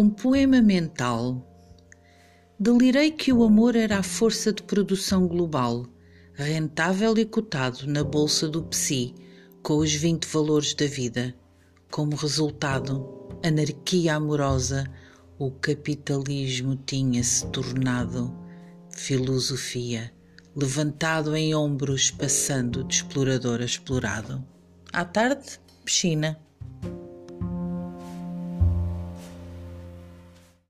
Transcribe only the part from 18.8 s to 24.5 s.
filosofia, levantado em ombros, passando de explorador a explorado.